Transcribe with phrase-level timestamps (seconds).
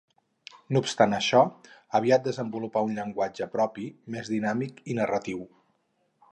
[0.75, 1.41] No obstant això,
[1.99, 5.49] aviat desenvolupà un llenguatge propi, més dinàmic i narratiu.